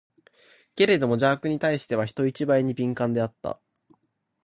[0.75, 3.59] けれども邪悪に対しては、人一倍に敏感であった。